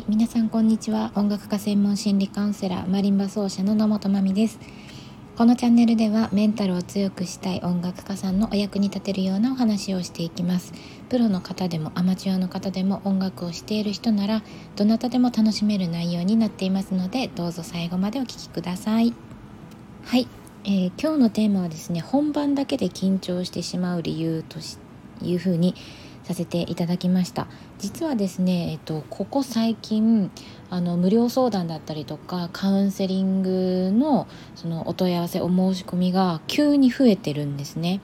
[0.00, 1.12] はい皆さんこんにちは。
[1.14, 4.58] 音楽家専門心理カウンセラーマリンバ奏者の野本真美です。
[5.36, 10.72] このチャンネルではメンタルを強くしたい音楽家さんのお役に立てるようなお話をしていきます。
[11.10, 14.42] プロの方でもアマチュアの方でも音楽をしている人なら
[14.74, 19.12] どなたでも楽しめる内容になっていますのでどうぞ最後までお聴きください。
[20.04, 20.26] はい、
[20.64, 24.60] えー、今日のテーマはですね本番だけで緊張してしまう理由と
[25.22, 25.74] いうふうに
[26.24, 27.46] させていただきました
[27.78, 30.30] 実はですね、えっと、ここ最近
[30.68, 38.00] あの無料相談だったりとかカウンセリングのそのお問い合わせお申し込みが急に増えてるんですね。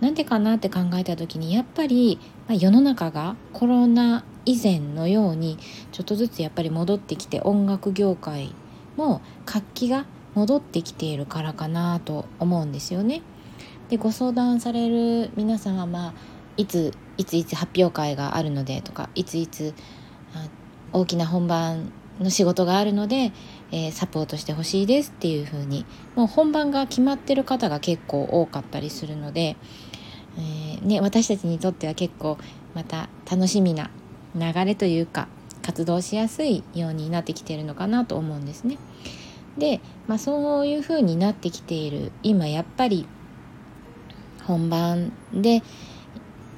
[0.00, 5.58] なんでかなって考えた時にやっぱり、まあ、世の中がコロナ以前のように
[5.92, 8.54] ちょっとずつやっぱり戻ってきて音楽業界
[8.96, 13.22] も活気が戻ってきているからかなと思うんですよね。
[13.88, 16.14] でご相談される皆さんはまあ
[16.56, 19.74] いついついつ発表会があるのでとかいついつ
[20.92, 23.32] 大きな本番の仕事があるので、
[23.72, 25.84] えー、サポートしてほしいですっていう風に
[26.14, 29.56] もう本番が決まってる方が結構多かったりするので、
[30.36, 32.38] えー、ね、私たちにとっては結構
[32.74, 33.90] また楽しみな
[34.36, 35.28] 流れというか
[35.62, 38.78] 活動しやすいようになってきてるのかなと思うんですね。
[39.58, 43.06] で、まあ、そういう風になってきている今やっぱり
[44.44, 45.62] 本番で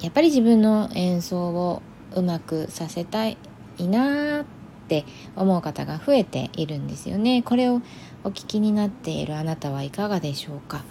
[0.01, 1.83] やっぱり自分の演奏を
[2.15, 3.37] うまくさせたい
[3.81, 4.45] なっ
[4.89, 7.43] て思う方が増えているんですよね。
[7.43, 7.81] これを
[8.25, 10.85] お聞きになっているあなたはいかがでしょうか？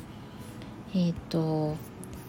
[0.94, 1.76] えっ、ー、と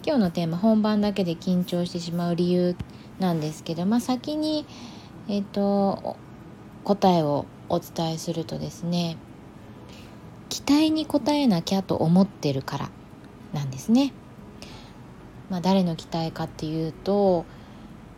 [0.04, 2.76] 今日のテーマ本番だけで緊張してしまう理由
[3.18, 4.66] なんですけど、まあ、先に、
[5.28, 6.16] えっ、ー、と
[6.84, 9.16] 答えをお伝えするとですね
[10.48, 12.90] 期待に応えなきゃと思ってるから
[13.52, 14.12] なんですね。
[15.50, 17.44] まあ、誰の期待かっていうと、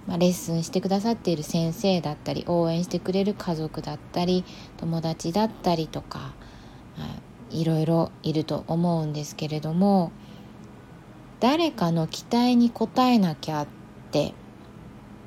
[0.06, 4.44] まあ、レッスンしてくださっている先生だったり応援してくれる家族だったり
[4.78, 6.34] 友達だったりとか、
[6.96, 7.08] まあ、
[7.50, 10.12] いろいろいると思うんですけれども
[11.40, 13.66] 誰かの期待に応えなきゃっ
[14.10, 14.34] て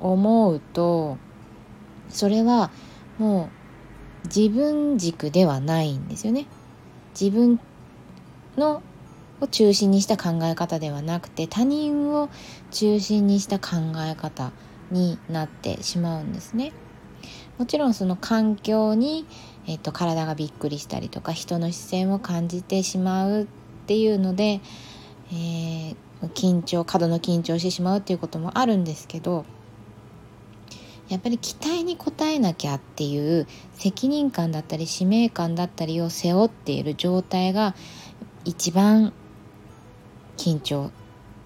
[0.00, 1.16] 思うと
[2.08, 2.70] それは
[3.18, 3.50] も
[4.24, 6.46] う自分軸ではないんですよね。
[7.18, 7.58] 自分
[8.56, 8.82] の
[9.42, 12.30] を中心にした考え方ではなくて他人を
[12.70, 14.52] 中心にした考え方
[14.90, 16.72] になってしまうんですね。
[17.58, 19.26] もちろんその環境に、
[19.66, 23.46] えっと、体がびっくりしたりとか人の視線を感じてしまうっ
[23.86, 24.60] ていうので、
[25.30, 25.94] えー、
[26.34, 29.44] 緊張過度の緊張してしまうっていうこともあるんですけど
[31.08, 37.74] やっぱり期待に応えなきゃっていう責任感だったり使命感だったりを背負っている状態が
[38.44, 39.12] 一番
[40.36, 40.90] 緊張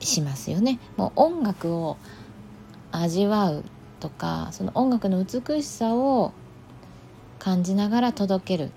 [0.00, 0.78] しますよね。
[0.96, 1.96] もう音楽を
[2.92, 3.64] 味わう
[4.00, 6.32] とかその音楽の美しさを
[7.38, 8.70] 感じながら届ける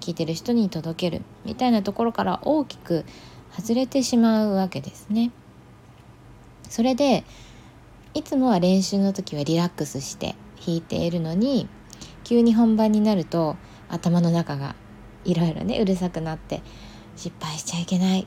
[0.00, 3.04] 聴いてる人に届けるみたいなところから大きく
[3.56, 5.30] 外れてしまうわけですね。
[6.68, 7.24] それで
[8.14, 10.34] いつもは練習の時はリラックスして
[10.64, 11.68] 弾いているのに
[12.24, 13.56] 急に本番になると
[13.88, 14.74] 頭の中が
[15.24, 16.62] いろいろねうるさくなって
[17.16, 18.26] 失敗しちゃいけない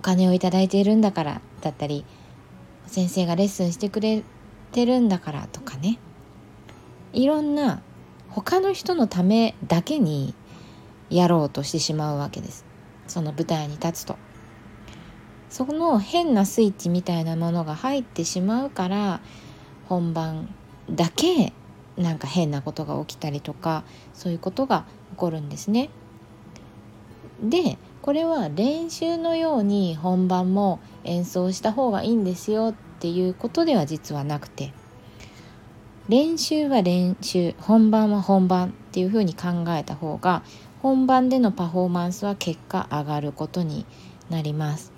[0.00, 2.06] お金を頂いているんだからだったり
[2.86, 4.22] 先生がレッスンしてくれ
[4.72, 5.98] てるんだからとかね。
[7.12, 7.82] いろんな
[8.30, 10.34] 他の人のためだけに
[11.10, 12.64] やろうとしてしまうわけです。
[13.08, 14.16] その舞台に立つと。
[15.50, 19.20] その変なスイッチみたいなものが入ってしまうから
[19.86, 20.48] 本番
[20.90, 21.52] だけ
[21.98, 23.84] なんか変なことが起きたりとか
[24.14, 25.90] そういうことが起こるんですね。
[27.42, 34.72] でこれは練習のように本番も演奏した方がいいんですよっていうことでは実はなくて
[36.08, 40.42] 練習は練習本番は本番っていうふうに考えた方が
[40.82, 43.84] 本番でのパフォーマンスは結果上がることに
[44.30, 44.92] なります。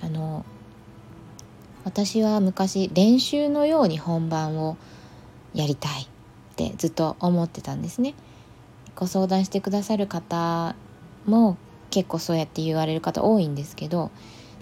[0.00, 0.44] あの
[1.84, 4.76] 私は昔練習のように本番を
[5.54, 6.06] やりたいっ
[6.56, 8.14] てずっと思ってたんですね。
[8.94, 10.76] ご相談してくださる方
[11.26, 11.56] も
[11.92, 14.10] 結構そうやって言われる方多いんですけど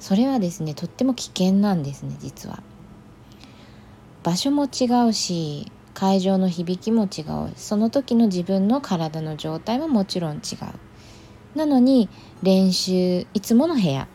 [0.00, 2.62] それはですねとっても危険なんですね実は。
[4.23, 7.53] 場所も違うし会場の響きも違う。
[7.56, 10.38] その時の自分の体の状態ももちろん違
[11.55, 11.59] う。
[11.59, 12.09] なのに
[12.43, 14.09] 練習いつもの部屋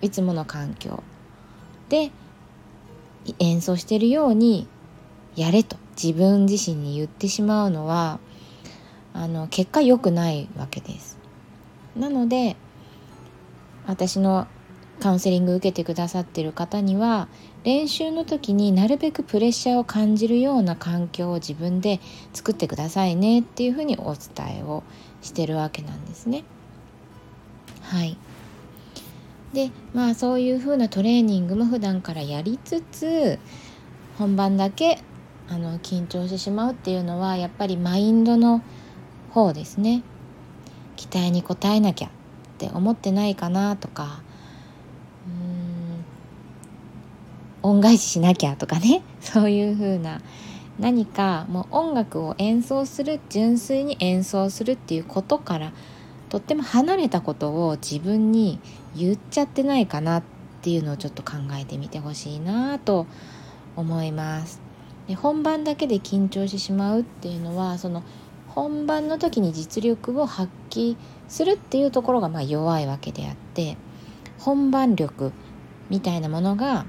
[0.00, 1.02] いつもの環境
[1.88, 2.10] で
[3.38, 4.66] 演奏してるように
[5.36, 8.18] やれと自分自身に言ってしまうのは
[9.14, 11.21] あの結果良くないわけです。
[11.96, 12.56] なので
[13.86, 14.46] 私の
[15.00, 17.28] カウンセリング受けてくださってる方には
[17.64, 22.00] 練習の時になるべくプレッシャーを感じるような環境を自分で
[22.32, 24.84] 作ってくださいねっていうふうにお伝えを
[25.20, 26.44] してるわけなんですね。
[27.82, 28.16] はい
[29.52, 33.38] でまあそういうふうなトレーニングも普段からやりつつ
[34.18, 35.00] 本番だけ
[35.48, 38.62] あの緊張してしまうっていうのはやっぱりマインドの
[39.30, 40.02] 方ですね
[41.02, 42.10] 期待に応えなきゃっ
[42.58, 44.22] て思ってないかなとか
[47.64, 50.20] うん恩返ししなきゃとかね そういう風な
[50.78, 55.72] 何かもう音楽を演奏する純粋に演奏するっていうことから
[56.28, 58.60] とっても離れたことを自分に
[58.94, 60.22] 言っちゃってないかなっ
[60.62, 63.06] ていうのをちょっと考えてみてほしいなと
[63.74, 64.60] 思います。
[65.08, 68.04] で本番だけで緊張してしまうっていうのはその
[68.54, 70.96] 本番の時に実力を発揮
[71.28, 73.76] するっていうところがまあ弱いわけであって
[74.38, 75.32] 本番力
[75.88, 76.84] みたいなものが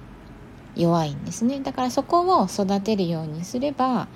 [0.76, 1.60] 弱いんですね。
[1.60, 4.08] だからそこを育てるようにすれば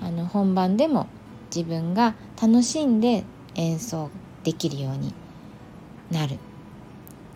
[0.00, 1.06] あの本番でも
[1.54, 3.24] 自分が楽しんで
[3.54, 4.10] 演奏
[4.44, 5.12] できるように
[6.10, 6.38] なるっ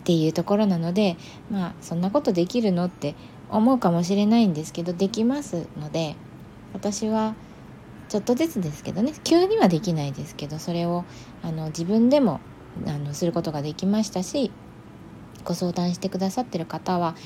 [0.05, 1.17] ていうところなので
[1.51, 3.15] まあそんなことできるのって
[3.49, 6.15] 思うかもしれないんですけどできますので
[6.73, 7.35] 私は
[8.15, 11.03] ちょっとずつですけどね急にはできないですけどそれを
[11.43, 12.39] あの自分でも
[12.87, 14.51] あのすることができましたし
[15.43, 17.17] ご相談してくださってる方は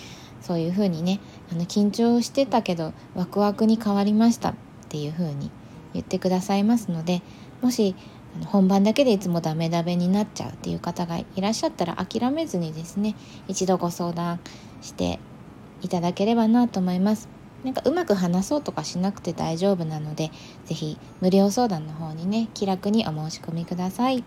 [0.42, 1.20] そういうふうにね
[1.52, 4.56] あの緊張してたけどワクワクに変わりましたっ
[4.90, 5.52] ていうふうに
[5.94, 7.22] 言ってくださいますので
[7.62, 7.96] もし
[8.48, 13.16] 本番だけでいつもダメダメになっちゃうっていう方がいらっしゃったら諦めずにですね
[13.48, 14.40] 一度ご相談
[14.82, 15.20] して
[15.84, 17.39] いただければなと思います。
[17.64, 20.32] なんかうまく話そうとかしなくて大丈夫なので
[20.66, 24.24] 是非無料相談の方にね気楽にお申し込みください。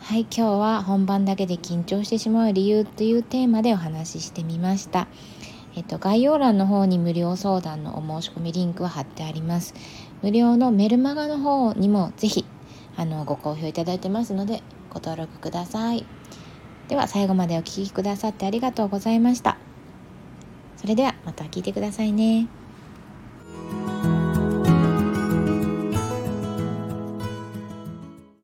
[0.00, 5.08] はい今日は本番だけで緊張してしまう理由というテーマでお話ししてみました。
[5.76, 9.74] えっと、概要欄の方に無料相談のお申し込みリンクは貼ってあります。
[10.22, 12.44] 無料のメルマガの方にもぜひ
[12.96, 16.06] あのご好評いただいてますのでご登録ください。
[16.88, 19.73] では最後までお聴きくださってありがとうございました。
[20.84, 22.46] それではまた聞いてくださいね。